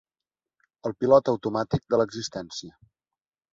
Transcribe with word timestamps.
El 0.91 0.95
pilot 1.03 1.29
automàtic 1.35 1.85
de 1.95 2.01
l'existència. 2.03 2.75